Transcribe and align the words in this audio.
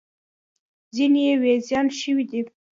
ځینې 0.95 1.21
یې 1.27 1.33
وزیران 1.41 1.87
شوي 1.99 2.23
دي. 2.31 2.41